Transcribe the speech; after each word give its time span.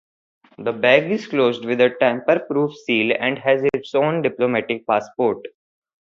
The 0.57 0.73
bag 0.73 1.11
is 1.11 1.27
closed 1.27 1.63
with 1.63 1.79
a 1.79 1.91
tamper-proof 1.99 2.73
seal 2.75 3.15
and 3.19 3.37
has 3.37 3.61
its 3.75 3.93
own 3.93 4.23
diplomatic 4.23 4.87
passport. 4.87 5.45